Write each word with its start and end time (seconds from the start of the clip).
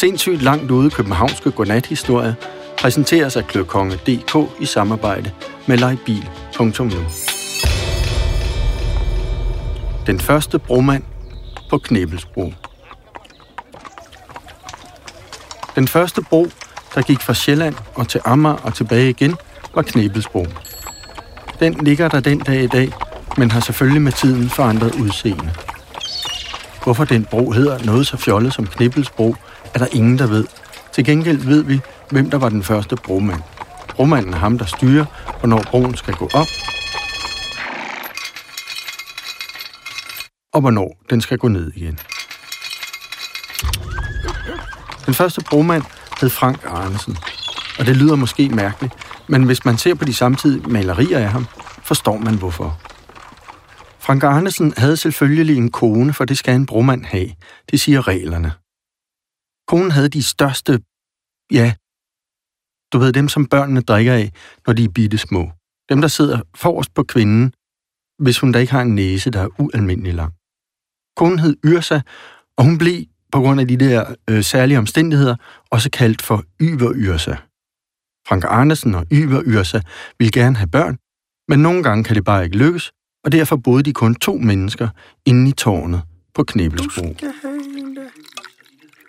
Sindssygt 0.00 0.42
langt 0.42 0.70
ude 0.70 0.90
københavnske 0.90 1.50
godnathistorie 1.50 2.36
præsenteres 2.78 3.36
af 3.36 3.46
kløkonge.dk 3.46 4.62
i 4.62 4.66
samarbejde 4.66 5.32
med 5.66 5.78
lejbil.nu. 5.78 7.00
Den 10.06 10.20
første 10.20 10.58
bromand 10.58 11.02
på 11.70 11.78
Knebelsbro. 11.78 12.52
Den 15.74 15.88
første 15.88 16.22
bro, 16.22 16.46
der 16.94 17.02
gik 17.02 17.20
fra 17.20 17.34
Sjælland 17.34 17.74
og 17.94 18.08
til 18.08 18.20
Amager 18.24 18.56
og 18.56 18.74
tilbage 18.74 19.10
igen, 19.10 19.36
var 19.74 19.82
Knebelsbro. 19.82 20.46
Den 21.60 21.72
ligger 21.72 22.08
der 22.08 22.20
den 22.20 22.38
dag 22.38 22.62
i 22.62 22.66
dag, 22.66 22.92
men 23.36 23.50
har 23.50 23.60
selvfølgelig 23.60 24.02
med 24.02 24.12
tiden 24.12 24.48
forandret 24.48 24.94
udseende. 24.94 25.50
Hvorfor 26.84 27.04
den 27.04 27.24
bro 27.24 27.50
hedder 27.50 27.84
noget 27.84 28.06
så 28.06 28.16
fjollet 28.16 28.54
som 28.54 28.66
Knebelsbro, 28.66 29.36
er 29.74 29.78
der 29.78 29.86
ingen, 29.92 30.18
der 30.18 30.26
ved. 30.26 30.46
Til 30.92 31.04
gengæld 31.04 31.38
ved 31.38 31.62
vi, 31.62 31.80
hvem 32.10 32.30
der 32.30 32.38
var 32.38 32.48
den 32.48 32.62
første 32.62 32.96
bromand. 32.96 33.42
Bromanden 33.88 34.34
er 34.34 34.38
ham, 34.38 34.58
der 34.58 34.64
styrer, 34.64 35.04
hvornår 35.38 35.62
broen 35.70 35.96
skal 35.96 36.14
gå 36.14 36.28
op, 36.34 36.46
og 40.52 40.60
hvornår 40.60 40.96
den 41.10 41.20
skal 41.20 41.38
gå 41.38 41.48
ned 41.48 41.72
igen. 41.74 41.98
Den 45.06 45.14
første 45.14 45.40
bromand 45.50 45.82
hed 46.20 46.30
Frank 46.30 46.64
Arnesen, 46.64 47.16
og 47.78 47.86
det 47.86 47.96
lyder 47.96 48.16
måske 48.16 48.48
mærkeligt, 48.48 48.94
men 49.28 49.42
hvis 49.42 49.64
man 49.64 49.78
ser 49.78 49.94
på 49.94 50.04
de 50.04 50.14
samtidige 50.14 50.68
malerier 50.68 51.18
af 51.18 51.28
ham, 51.28 51.46
forstår 51.84 52.16
man 52.16 52.34
hvorfor. 52.34 52.80
Frank 53.98 54.22
Arnesen 54.22 54.74
havde 54.76 54.96
selvfølgelig 54.96 55.56
en 55.56 55.70
kone, 55.70 56.12
for 56.12 56.24
det 56.24 56.38
skal 56.38 56.54
en 56.54 56.66
bromand 56.66 57.04
have. 57.04 57.28
Det 57.70 57.80
siger 57.80 58.08
reglerne. 58.08 58.52
Konen 59.70 59.90
havde 59.90 60.08
de 60.08 60.22
største, 60.22 60.72
ja, 61.52 61.74
du 62.92 62.98
ved 62.98 63.12
dem, 63.12 63.28
som 63.28 63.46
børnene 63.46 63.80
drikker 63.80 64.14
af, 64.14 64.32
når 64.66 64.72
de 64.72 64.84
er 64.84 64.88
bitte 64.88 65.18
små. 65.18 65.50
Dem, 65.88 66.00
der 66.00 66.08
sidder 66.08 66.40
forrest 66.54 66.94
på 66.94 67.02
kvinden, 67.02 67.52
hvis 68.18 68.38
hun 68.38 68.52
da 68.52 68.58
ikke 68.58 68.72
har 68.72 68.82
en 68.82 68.94
næse, 68.94 69.30
der 69.30 69.40
er 69.40 69.60
ualmindelig 69.60 70.14
lang. 70.14 70.32
Konen 71.16 71.38
hed 71.38 71.56
Yrsa, 71.64 72.00
og 72.56 72.64
hun 72.64 72.78
blev 72.78 73.04
på 73.32 73.40
grund 73.40 73.60
af 73.60 73.68
de 73.68 73.76
der 73.76 74.14
øh, 74.30 74.42
særlige 74.44 74.78
omstændigheder 74.78 75.36
også 75.70 75.90
kaldt 75.90 76.22
for 76.22 76.44
Yver 76.60 76.92
Yrsa. 76.94 77.34
Frank 78.28 78.44
Arnesen 78.44 78.94
og 78.94 79.06
Yver 79.12 79.42
Yrsa 79.46 79.80
ville 80.18 80.32
gerne 80.32 80.56
have 80.56 80.70
børn, 80.70 80.98
men 81.48 81.62
nogle 81.62 81.82
gange 81.82 82.04
kan 82.04 82.16
det 82.16 82.24
bare 82.24 82.44
ikke 82.44 82.56
lykkes, 82.56 82.92
og 83.24 83.32
derfor 83.32 83.56
boede 83.56 83.82
de 83.82 83.92
kun 83.92 84.14
to 84.14 84.36
mennesker 84.36 84.88
inde 85.26 85.50
i 85.50 85.52
tårnet 85.52 86.02
på 86.34 86.44
Knebelsbro. 86.44 87.16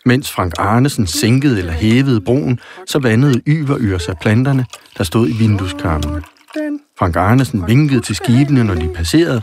Mens 0.06 0.32
Frank 0.32 0.54
Arnesen 0.58 1.08
sænkede 1.08 1.60
eller 1.60 1.74
hævede 1.74 2.22
broen, 2.22 2.60
så 2.88 3.00
vandede 3.00 3.42
Yver 3.48 3.78
Yrsa 3.80 4.14
planterne, 4.22 4.66
der 4.98 5.04
stod 5.04 5.30
i 5.30 5.32
vindueskarmen. 5.32 6.24
Frank 7.00 7.16
Arnesen 7.16 7.68
vinkede 7.68 8.02
til 8.02 8.16
skibene, 8.16 8.64
når 8.64 8.74
de 8.76 8.90
passerede. 8.96 9.42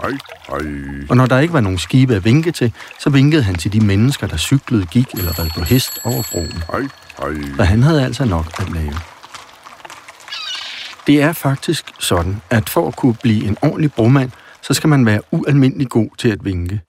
Og 1.10 1.16
når 1.16 1.26
der 1.26 1.38
ikke 1.38 1.54
var 1.54 1.60
nogen 1.60 1.78
skibe 1.78 2.14
at 2.14 2.24
vinke 2.24 2.50
til, 2.50 2.72
så 3.00 3.10
vinkede 3.10 3.42
han 3.42 3.54
til 3.54 3.72
de 3.72 3.80
mennesker, 3.80 4.26
der 4.26 4.36
cyklede, 4.36 4.86
gik 4.86 5.06
eller 5.14 5.38
red 5.38 5.48
på 5.56 5.64
hest 5.64 6.00
over 6.04 6.22
broen. 6.32 6.62
Så 7.56 7.64
han 7.64 7.82
havde 7.82 8.04
altså 8.04 8.24
nok 8.24 8.46
at 8.58 8.70
lave. 8.72 8.94
Det 11.06 11.22
er 11.22 11.32
faktisk 11.32 11.84
sådan, 12.00 12.40
at 12.50 12.68
for 12.68 12.88
at 12.88 12.96
kunne 12.96 13.14
blive 13.22 13.44
en 13.46 13.56
ordentlig 13.62 13.92
bromand, 13.92 14.30
så 14.62 14.74
skal 14.74 14.88
man 14.88 15.06
være 15.06 15.20
ualmindelig 15.30 15.88
god 15.88 16.08
til 16.18 16.28
at 16.28 16.44
vinke. 16.44 16.80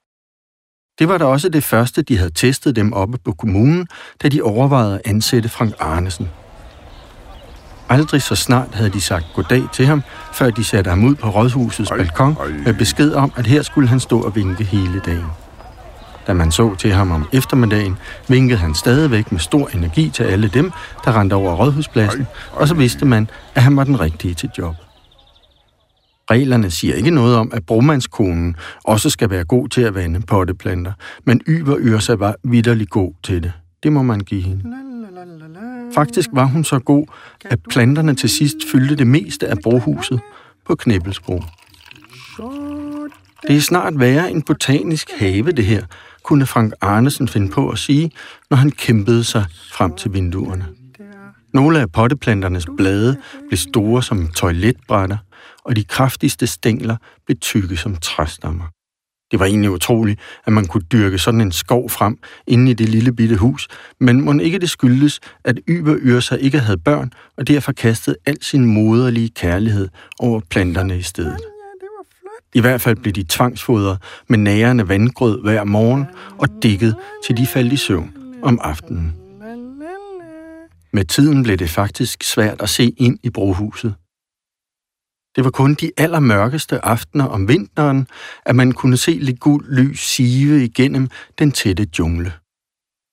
Det 1.00 1.08
var 1.08 1.18
da 1.18 1.24
også 1.24 1.48
det 1.48 1.64
første, 1.64 2.02
de 2.02 2.18
havde 2.18 2.30
testet 2.34 2.76
dem 2.76 2.92
oppe 2.92 3.18
på 3.24 3.32
kommunen, 3.32 3.88
da 4.22 4.28
de 4.28 4.42
overvejede 4.42 4.94
at 4.94 5.00
ansætte 5.04 5.48
Frank 5.48 5.74
Arnesen. 5.78 6.28
Aldrig 7.88 8.22
så 8.22 8.34
snart 8.34 8.68
havde 8.72 8.90
de 8.90 9.00
sagt 9.00 9.24
goddag 9.34 9.62
til 9.72 9.86
ham, 9.86 10.02
før 10.32 10.50
de 10.50 10.64
satte 10.64 10.88
ham 10.88 11.04
ud 11.04 11.14
på 11.14 11.28
rådhusets 11.28 11.90
balkon 11.90 12.36
med 12.64 12.74
besked 12.74 13.12
om, 13.12 13.32
at 13.36 13.46
her 13.46 13.62
skulle 13.62 13.88
han 13.88 14.00
stå 14.00 14.20
og 14.20 14.36
vinke 14.36 14.64
hele 14.64 15.00
dagen. 15.06 15.26
Da 16.26 16.32
man 16.32 16.52
så 16.52 16.74
til 16.74 16.92
ham 16.92 17.10
om 17.10 17.28
eftermiddagen, 17.32 17.98
vinkede 18.28 18.58
han 18.58 18.74
stadigvæk 18.74 19.32
med 19.32 19.40
stor 19.40 19.68
energi 19.68 20.10
til 20.10 20.22
alle 20.22 20.48
dem, 20.48 20.72
der 21.04 21.18
rendte 21.18 21.34
over 21.34 21.54
rådhuspladsen, 21.54 22.26
og 22.52 22.68
så 22.68 22.74
vidste 22.74 23.04
man, 23.04 23.30
at 23.54 23.62
han 23.62 23.76
var 23.76 23.84
den 23.84 24.00
rigtige 24.00 24.34
til 24.34 24.50
job. 24.58 24.74
Reglerne 26.30 26.70
siger 26.70 26.94
ikke 26.94 27.10
noget 27.10 27.36
om, 27.36 27.50
at 27.52 27.66
bromandskonen 27.66 28.56
også 28.84 29.10
skal 29.10 29.30
være 29.30 29.44
god 29.44 29.68
til 29.68 29.80
at 29.80 29.94
vande 29.94 30.20
potteplanter, 30.20 30.92
men 31.24 31.40
Yver 31.48 31.76
Yrsa 31.80 32.14
var 32.14 32.34
vidderlig 32.44 32.88
god 32.88 33.12
til 33.22 33.42
det. 33.42 33.52
Det 33.82 33.92
må 33.92 34.02
man 34.02 34.20
give 34.20 34.42
hende. 34.42 34.64
Faktisk 35.94 36.28
var 36.32 36.44
hun 36.44 36.64
så 36.64 36.78
god, 36.78 37.06
at 37.44 37.58
planterne 37.70 38.14
til 38.14 38.28
sidst 38.28 38.56
fyldte 38.72 38.96
det 38.96 39.06
meste 39.06 39.48
af 39.48 39.58
brohuset 39.62 40.20
på 40.66 40.74
Knæbelsbro. 40.74 41.42
Det 43.48 43.56
er 43.56 43.60
snart 43.60 44.00
værre 44.00 44.30
en 44.30 44.42
botanisk 44.42 45.10
have, 45.18 45.52
det 45.52 45.64
her, 45.64 45.84
kunne 46.22 46.46
Frank 46.46 46.72
Arnesen 46.80 47.28
finde 47.28 47.48
på 47.48 47.68
at 47.68 47.78
sige, 47.78 48.10
når 48.50 48.56
han 48.56 48.70
kæmpede 48.70 49.24
sig 49.24 49.44
frem 49.72 49.94
til 49.96 50.12
vinduerne. 50.12 50.66
Nogle 51.54 51.80
af 51.80 51.92
potteplanternes 51.92 52.66
blade 52.76 53.16
blev 53.48 53.58
store 53.58 54.02
som 54.02 54.28
toiletbrætter, 54.28 55.16
og 55.64 55.76
de 55.76 55.84
kraftigste 55.84 56.46
stængler 56.46 56.96
blev 57.26 57.38
tykke 57.38 57.76
som 57.76 57.96
træstammer. 57.96 58.64
Det 59.30 59.40
var 59.40 59.46
egentlig 59.46 59.70
utroligt, 59.70 60.20
at 60.46 60.52
man 60.52 60.66
kunne 60.66 60.82
dyrke 60.92 61.18
sådan 61.18 61.40
en 61.40 61.52
skov 61.52 61.90
frem 61.90 62.18
inde 62.46 62.70
i 62.70 62.74
det 62.74 62.88
lille 62.88 63.12
bitte 63.12 63.36
hus, 63.36 63.68
men 64.00 64.20
må 64.20 64.32
ikke 64.32 64.58
det 64.58 64.70
skyldes, 64.70 65.20
at 65.44 65.60
Yber 65.68 65.96
Yrsa 66.02 66.34
ikke 66.34 66.58
havde 66.58 66.78
børn, 66.78 67.12
og 67.36 67.48
derfor 67.48 67.72
kastede 67.72 68.16
al 68.26 68.42
sin 68.42 68.64
moderlige 68.64 69.28
kærlighed 69.28 69.88
over 70.18 70.40
planterne 70.50 70.98
i 70.98 71.02
stedet. 71.02 71.40
I 72.54 72.60
hvert 72.60 72.80
fald 72.80 72.96
blev 72.96 73.12
de 73.12 73.24
tvangsfodret 73.28 73.98
med 74.28 74.38
nærende 74.38 74.88
vandgrød 74.88 75.42
hver 75.42 75.64
morgen 75.64 76.06
og 76.38 76.48
dækket, 76.62 76.96
til 77.26 77.36
de 77.36 77.46
faldt 77.46 77.72
i 77.72 77.76
søvn 77.76 78.12
om 78.42 78.58
aftenen. 78.62 79.19
Med 80.92 81.04
tiden 81.04 81.42
blev 81.42 81.56
det 81.56 81.70
faktisk 81.70 82.22
svært 82.22 82.62
at 82.62 82.68
se 82.68 82.94
ind 82.96 83.18
i 83.22 83.30
brohuset. 83.30 83.94
Det 85.36 85.44
var 85.44 85.50
kun 85.50 85.74
de 85.74 85.90
allermørkeste 85.96 86.84
aftener 86.84 87.24
om 87.24 87.48
vinteren, 87.48 88.06
at 88.46 88.56
man 88.56 88.72
kunne 88.72 88.96
se 88.96 89.10
lidt 89.10 89.40
gul 89.40 89.64
lys 89.68 90.00
sive 90.00 90.64
igennem 90.64 91.08
den 91.38 91.52
tætte 91.52 91.88
jungle. 91.98 92.32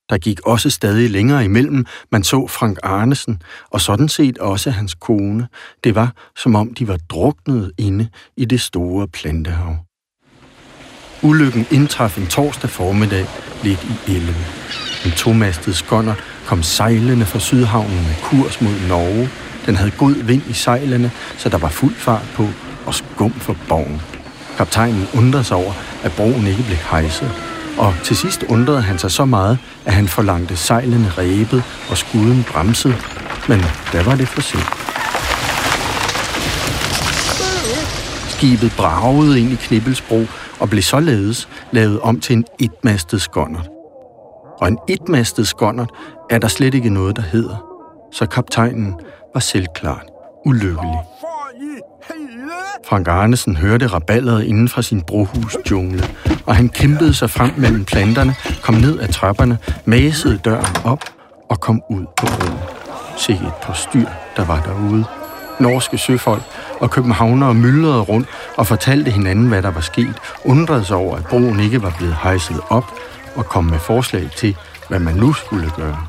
Der 0.10 0.18
gik 0.18 0.40
også 0.40 0.70
stadig 0.70 1.10
længere 1.12 1.46
imellem, 1.46 1.86
man 2.12 2.24
så 2.24 2.48
Frank 2.48 2.78
Arnesen, 2.84 3.42
og 3.70 3.82
sådan 3.82 4.10
set 4.10 4.38
også 4.38 4.72
hans 4.72 4.94
kone. 4.96 5.48
Det 5.84 5.96
var, 5.96 6.32
som 6.36 6.56
om 6.56 6.74
de 6.74 6.88
var 6.88 6.98
druknet 6.98 7.72
inde 7.78 8.10
i 8.38 8.46
det 8.46 8.62
store 8.62 9.08
plantehav. 9.08 9.78
Ulykken 11.24 11.66
indtraf 11.72 12.18
en 12.18 12.28
torsdag 12.28 12.70
formiddag 12.70 13.26
lidt 13.64 13.84
i 13.84 14.12
11. 14.12 14.36
En 15.06 15.12
tomastet 15.12 15.76
skånder 15.76 16.16
kom 16.48 16.64
sejlende 16.64 17.26
fra 17.26 17.40
Sydhavnen 17.40 17.96
med 17.96 18.16
kurs 18.24 18.62
mod 18.62 18.74
Norge, 18.88 19.30
den 19.66 19.76
havde 19.76 19.92
god 19.92 20.14
vind 20.24 20.42
i 20.50 20.54
sejlene, 20.54 21.12
så 21.38 21.50
der 21.50 21.58
var 21.58 21.70
fuld 21.70 21.96
fart 21.96 22.26
på 22.36 22.48
og 22.86 22.94
skum 22.96 23.32
for 23.32 23.56
borgen. 23.68 24.02
Kaptajnen 24.58 25.08
undrede 25.18 25.44
sig 25.44 25.58
over, 25.58 25.74
at 26.04 26.12
broen 26.12 26.48
ikke 26.48 26.64
blev 26.64 26.78
hejset, 26.92 27.32
og 27.78 27.94
til 28.04 28.18
sidst 28.18 28.44
undrede 28.50 28.82
han 28.82 29.00
sig 29.00 29.12
så 29.12 29.26
meget, 29.26 29.58
at 29.86 29.94
han 29.94 30.08
forlangte 30.08 30.56
sejlene 30.56 31.12
rebet 31.18 31.64
og 31.90 31.98
skuden 31.98 32.46
bremset, 32.52 32.96
men 33.48 33.60
der 33.92 34.04
var 34.04 34.16
det 34.16 34.28
for 34.28 34.42
sent. 34.42 34.70
Skibet 38.30 38.74
bragede 38.78 39.40
ind 39.40 39.52
i 39.52 39.56
Knibbelsbro 39.56 40.26
og 40.60 40.70
blev 40.70 40.84
således 40.84 41.50
lavet 41.72 42.00
om 42.00 42.20
til 42.20 42.36
en 42.36 42.46
etmastet 42.60 43.22
skåndert. 43.22 43.77
Og 44.62 44.68
en 44.68 44.78
etmastet 44.88 45.48
skåndert 45.48 45.90
er 46.30 46.38
der 46.38 46.48
slet 46.48 46.74
ikke 46.74 46.90
noget, 46.90 47.16
der 47.16 47.22
hedder. 47.22 47.66
Så 48.12 48.26
kaptajnen 48.26 48.96
var 49.34 49.40
selvklart 49.40 50.06
ulykkelig. 50.46 51.00
Frank 52.86 53.08
Arnesen 53.08 53.58
hørte 53.58 53.88
raballeret 53.88 54.44
inden 54.44 54.70
fra 54.70 54.82
sin 54.82 55.02
brohus 55.02 55.58
jungle, 55.72 56.04
og 56.46 56.56
han 56.56 56.70
kæmpede 56.70 57.14
sig 57.14 57.30
frem 57.30 57.52
mellem 57.58 57.86
planterne, 57.86 58.36
kom 58.64 58.76
ned 58.76 59.00
ad 59.00 59.08
trapperne, 59.08 59.58
masede 59.86 60.38
døren 60.38 60.76
op 60.86 61.04
og 61.50 61.60
kom 61.60 61.82
ud 61.90 62.06
på 62.18 62.26
broen. 62.26 62.60
Se 63.18 63.34
et 63.34 63.54
par 63.62 63.74
styr, 63.74 64.06
der 64.36 64.46
var 64.46 64.62
derude. 64.62 65.06
Norske 65.60 65.98
søfolk 65.98 66.44
og 66.80 66.92
københavnere 66.92 67.54
myldrede 67.54 68.02
rundt 68.02 68.28
og 68.58 68.68
fortalte 68.68 69.12
hinanden, 69.12 69.48
hvad 69.48 69.62
der 69.62 69.72
var 69.72 69.82
sket, 69.82 70.16
undrede 70.46 70.86
sig 70.86 70.98
over, 70.98 71.16
at 71.18 71.26
broen 71.26 71.60
ikke 71.60 71.82
var 71.82 71.94
blevet 71.98 72.16
hejset 72.24 72.62
op, 72.70 72.86
og 73.38 73.46
kom 73.46 73.66
med 73.66 73.80
forslag 73.80 74.32
til, 74.38 74.58
hvad 74.90 75.00
man 75.00 75.16
nu 75.16 75.34
skulle 75.34 75.72
gøre. 75.76 76.08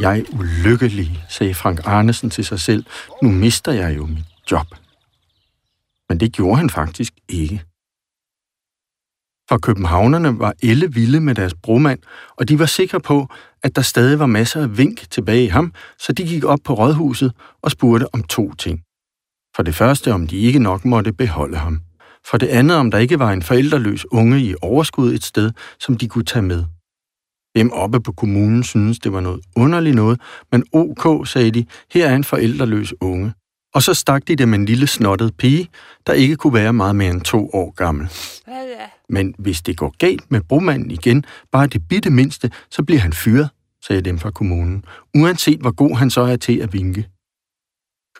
Jeg 0.00 0.18
er 0.18 0.24
ulykkelig, 0.32 1.24
sagde 1.28 1.54
Frank 1.54 1.80
Arnesen 1.84 2.30
til 2.30 2.44
sig 2.44 2.60
selv. 2.60 2.84
Nu 3.22 3.30
mister 3.30 3.72
jeg 3.72 3.96
jo 3.96 4.06
mit 4.06 4.24
job. 4.50 4.66
Men 6.08 6.20
det 6.20 6.32
gjorde 6.32 6.56
han 6.56 6.70
faktisk 6.70 7.12
ikke. 7.28 7.62
For 9.48 9.58
københavnerne 9.58 10.38
var 10.38 10.54
elle 10.62 10.92
vilde 10.92 11.20
med 11.20 11.34
deres 11.34 11.54
bromand, 11.62 11.98
og 12.36 12.48
de 12.48 12.58
var 12.58 12.66
sikre 12.66 13.00
på, 13.00 13.28
at 13.62 13.76
der 13.76 13.82
stadig 13.82 14.18
var 14.18 14.26
masser 14.26 14.62
af 14.62 14.78
vink 14.78 15.10
tilbage 15.10 15.44
i 15.44 15.48
ham, 15.48 15.72
så 15.98 16.12
de 16.12 16.26
gik 16.26 16.44
op 16.44 16.58
på 16.64 16.74
rådhuset 16.74 17.32
og 17.62 17.70
spurgte 17.70 18.14
om 18.14 18.22
to 18.22 18.54
ting. 18.54 18.82
For 19.56 19.62
det 19.62 19.74
første, 19.74 20.12
om 20.12 20.26
de 20.26 20.36
ikke 20.36 20.58
nok 20.58 20.84
måtte 20.84 21.12
beholde 21.12 21.56
ham. 21.56 21.80
For 22.26 22.38
det 22.38 22.46
andet, 22.46 22.76
om 22.76 22.90
der 22.90 22.98
ikke 22.98 23.18
var 23.18 23.32
en 23.32 23.42
forældreløs 23.42 24.06
unge 24.12 24.40
i 24.40 24.54
overskud 24.62 25.12
et 25.12 25.24
sted, 25.24 25.50
som 25.80 25.96
de 25.96 26.08
kunne 26.08 26.24
tage 26.24 26.42
med. 26.42 26.64
Dem 27.56 27.72
oppe 27.72 28.00
på 28.00 28.12
kommunen 28.12 28.62
synes 28.62 28.98
det 28.98 29.12
var 29.12 29.20
noget 29.20 29.40
underligt 29.56 29.96
noget, 29.96 30.20
men 30.52 30.64
OK, 30.72 31.28
sagde 31.28 31.50
de, 31.50 31.66
her 31.92 32.06
er 32.06 32.14
en 32.14 32.24
forældreløs 32.24 32.94
unge. 33.00 33.32
Og 33.74 33.82
så 33.82 33.94
stak 33.94 34.28
de 34.28 34.36
dem 34.36 34.54
en 34.54 34.64
lille 34.64 34.86
snottet 34.86 35.36
pige, 35.36 35.68
der 36.06 36.12
ikke 36.12 36.36
kunne 36.36 36.54
være 36.54 36.72
meget 36.72 36.96
mere 36.96 37.10
end 37.10 37.20
to 37.20 37.50
år 37.52 37.70
gammel. 37.70 38.08
Men 39.08 39.34
hvis 39.38 39.62
det 39.62 39.76
går 39.76 39.94
galt 39.98 40.30
med 40.30 40.40
bromanden 40.40 40.90
igen, 40.90 41.24
bare 41.52 41.66
det 41.66 41.88
bitte 41.88 42.10
mindste, 42.10 42.50
så 42.70 42.82
bliver 42.82 43.00
han 43.00 43.12
fyret, 43.12 43.48
sagde 43.86 44.02
dem 44.02 44.18
fra 44.18 44.30
kommunen, 44.30 44.84
uanset 45.14 45.60
hvor 45.60 45.70
god 45.70 45.96
han 45.96 46.10
så 46.10 46.20
er 46.20 46.36
til 46.36 46.58
at 46.58 46.72
vinke. 46.72 47.08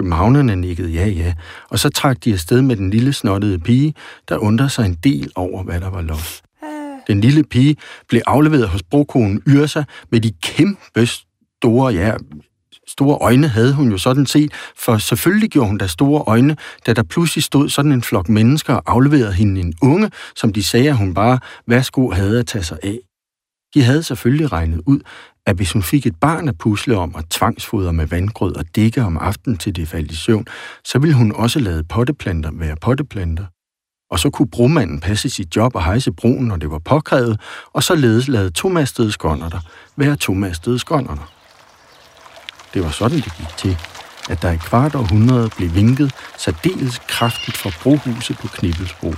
Københavnerne 0.01 0.57
nikkede 0.57 0.91
ja, 0.91 1.07
ja, 1.07 1.35
og 1.69 1.79
så 1.79 1.89
trak 1.89 2.25
de 2.25 2.33
afsted 2.33 2.63
med 2.63 2.77
den 2.77 2.91
lille 2.91 3.13
snottede 3.13 3.59
pige, 3.59 3.95
der 4.29 4.39
undrede 4.39 4.71
sig 4.71 4.87
en 4.87 4.95
del 4.95 5.33
over, 5.35 5.63
hvad 5.63 5.81
der 5.81 5.91
var 5.91 6.03
lov. 6.03 6.19
Den 7.07 7.21
lille 7.21 7.45
pige 7.45 7.77
blev 8.09 8.21
afleveret 8.27 8.69
hos 8.69 8.83
brokonen 8.83 9.43
Yrsa 9.49 9.83
med 10.11 10.21
de 10.21 10.33
kæmpe 10.43 11.07
store, 11.07 11.93
ja, 11.93 12.15
store 12.89 13.19
øjne 13.19 13.49
havde 13.49 13.75
hun 13.75 13.91
jo 13.91 13.99
sådan 13.99 14.27
set, 14.27 14.53
for 14.79 14.99
selvfølgelig 14.99 15.51
gjorde 15.51 15.69
hun 15.69 15.79
da 15.79 15.87
store 15.87 16.25
øjne, 16.27 16.57
da 16.87 16.93
der 16.93 17.03
pludselig 17.03 17.45
stod 17.45 17.69
sådan 17.69 17.93
en 17.93 18.03
flok 18.03 18.29
mennesker 18.29 18.75
og 18.75 18.83
afleverede 18.87 19.33
hende 19.33 19.61
en 19.61 19.75
unge, 19.83 20.11
som 20.37 20.53
de 20.53 20.63
sagde, 20.63 20.89
at 20.89 20.97
hun 20.97 21.15
bare 21.15 21.39
værsgo 21.67 22.11
havde 22.11 22.39
at 22.39 22.47
tage 22.47 22.65
sig 22.65 22.79
af. 22.83 22.99
De 23.75 23.83
havde 23.83 24.03
selvfølgelig 24.03 24.53
regnet 24.53 24.83
ud, 24.87 25.01
at 25.47 25.57
hvis 25.57 25.73
hun 25.73 25.83
fik 25.83 26.07
et 26.07 26.17
barn 26.21 26.49
at 26.49 26.59
pusle 26.59 26.97
om 26.97 27.15
og 27.15 27.29
tvangsfodre 27.29 27.93
med 27.93 28.07
vandgrød 28.07 28.57
og 28.57 28.65
dække 28.77 29.03
om 29.03 29.19
aftenen 29.19 29.59
til 29.59 29.77
det 29.77 29.89
faldt 29.89 30.13
i 30.13 30.17
søvn, 30.17 30.47
så 30.85 30.99
ville 30.99 31.17
hun 31.17 31.33
også 31.33 31.61
lade 31.61 31.85
potteplanter 31.85 32.51
være 32.53 32.77
potteplanter. 32.77 33.45
Og 34.11 34.19
så 34.19 34.31
kunne 34.31 34.51
bromanden 34.51 35.01
passe 35.01 35.31
sit 35.31 35.57
job 35.57 35.75
og 35.75 35.85
hejse 35.85 36.13
broen, 36.13 36.45
når 36.45 36.57
det 36.57 36.71
var 36.71 36.79
påkrævet, 36.79 37.41
og 37.73 37.83
således 37.83 38.29
lade 38.29 38.51
tomastede 38.51 39.13
skånderter 39.13 39.61
være 39.97 40.17
tomastede 40.17 40.79
skånderter. 40.79 41.33
Det 42.75 42.85
var 42.85 42.91
sådan, 42.91 43.17
det 43.17 43.33
gik 43.39 43.57
til, 43.57 43.77
at 44.31 44.43
der 44.43 44.51
i 44.51 44.57
kvart 44.57 44.95
århundrede 44.95 45.51
blev 45.57 45.75
vinket 45.75 46.13
særdeles 46.39 46.99
kraftigt 46.99 47.57
fra 47.57 47.71
brohuset 47.83 48.39
på 48.39 48.49
Knibbelsbro. 48.49 49.15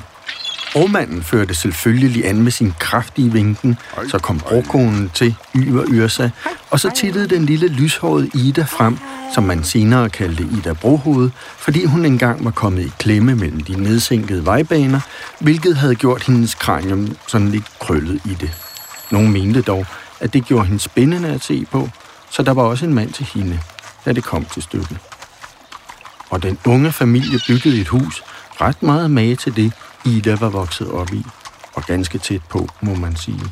Bromanden 0.72 1.22
førte 1.22 1.54
selvfølgelig 1.54 2.26
an 2.26 2.42
med 2.42 2.52
sin 2.52 2.74
kraftige 2.78 3.32
vinken, 3.32 3.78
så 4.08 4.18
kom 4.18 4.38
brokonen 4.38 5.10
til 5.14 5.34
Yver 5.56 5.84
Yrsa, 5.88 6.28
og 6.70 6.80
så 6.80 6.90
tittede 6.90 7.28
den 7.28 7.46
lille 7.46 7.68
lyshårede 7.68 8.30
Ida 8.34 8.62
frem, 8.62 8.98
som 9.34 9.44
man 9.44 9.64
senere 9.64 10.10
kaldte 10.10 10.42
Ida 10.58 10.72
Brohoved, 10.72 11.30
fordi 11.58 11.84
hun 11.84 12.04
engang 12.04 12.44
var 12.44 12.50
kommet 12.50 12.82
i 12.86 12.92
klemme 12.98 13.34
mellem 13.34 13.60
de 13.60 13.82
nedsænkede 13.82 14.46
vejbaner, 14.46 15.00
hvilket 15.38 15.76
havde 15.76 15.94
gjort 15.94 16.22
hendes 16.22 16.54
kranium 16.54 17.16
sådan 17.26 17.48
lidt 17.48 17.78
krøllet 17.80 18.20
i 18.24 18.34
det. 18.40 18.50
Nogle 19.10 19.30
mente 19.30 19.62
dog, 19.62 19.86
at 20.20 20.32
det 20.32 20.44
gjorde 20.44 20.66
hende 20.66 20.80
spændende 20.80 21.28
at 21.28 21.44
se 21.44 21.66
på, 21.70 21.88
så 22.30 22.42
der 22.42 22.52
var 22.52 22.62
også 22.62 22.84
en 22.84 22.94
mand 22.94 23.12
til 23.12 23.28
hende, 23.34 23.60
da 24.04 24.12
det 24.12 24.24
kom 24.24 24.44
til 24.44 24.62
stykket. 24.62 24.98
Og 26.30 26.42
den 26.42 26.58
unge 26.66 26.92
familie 26.92 27.38
byggede 27.48 27.80
et 27.80 27.88
hus, 27.88 28.22
ret 28.60 28.82
meget 28.82 29.10
mage 29.10 29.36
til 29.36 29.56
det, 29.56 29.72
Ida 30.06 30.34
var 30.34 30.48
vokset 30.48 30.90
op 30.90 31.12
i, 31.12 31.24
og 31.74 31.82
ganske 31.82 32.18
tæt 32.18 32.40
på, 32.50 32.68
må 32.80 32.94
man 32.94 33.16
sige. 33.16 33.44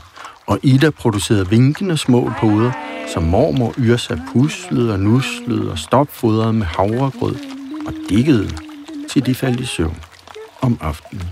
Og 0.46 0.58
Ida 0.62 0.90
producerede 0.90 1.48
vinkende 1.48 1.96
små 1.96 2.32
poder, 2.40 2.72
som 3.14 3.22
mormor 3.22 3.74
Yrsa 3.78 4.16
puslede 4.32 4.92
og 4.92 5.00
nuslede 5.00 5.70
og 5.70 5.78
stopfodrede 5.78 6.52
med 6.52 6.66
havregrød 6.66 7.36
og 7.86 7.92
dikkede, 8.08 8.50
til 9.10 9.26
de 9.26 9.34
faldt 9.34 9.60
i 9.60 9.64
søvn 9.64 10.02
om 10.60 10.78
aftenen. 10.80 11.30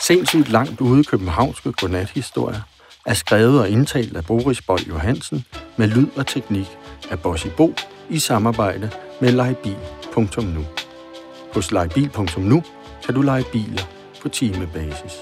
Sindssygt 0.00 0.48
langt 0.48 0.80
ude 0.80 1.04
københavnske 1.04 1.72
godnathistorier 1.72 2.60
er 3.06 3.14
skrevet 3.14 3.60
og 3.60 3.70
indtalt 3.70 4.16
af 4.16 4.24
Boris 4.24 4.62
Bold 4.62 4.86
Johansen 4.86 5.44
med 5.76 5.88
lyd 5.88 6.06
og 6.16 6.26
teknik 6.26 6.66
af 7.10 7.20
Bossy 7.20 7.46
Bo 7.56 7.74
i 8.10 8.18
samarbejde 8.18 8.90
med 9.20 9.32
lejebil.nu. 9.32 10.64
Hos 11.54 11.72
lejebil.nu 11.72 12.62
kan 13.04 13.14
du 13.14 13.22
lege 13.22 13.44
biler 13.52 13.82
på 14.22 14.28
timebasis. 14.28 15.12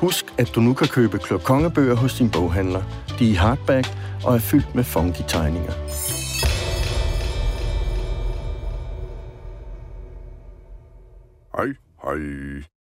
Husk, 0.00 0.24
at 0.38 0.54
du 0.54 0.60
nu 0.60 0.74
kan 0.74 0.88
købe 0.88 1.18
Klub 1.18 1.42
Kongebøger 1.42 1.94
hos 1.94 2.14
din 2.14 2.30
boghandler. 2.30 2.82
De 3.18 3.24
er 3.24 3.30
i 3.30 3.34
hardback 3.34 3.88
og 4.24 4.34
er 4.34 4.38
fyldt 4.38 4.74
med 4.74 4.84
funky 4.84 5.22
tegninger. 5.28 5.72
Hej, 11.56 11.68
hej. 12.04 12.77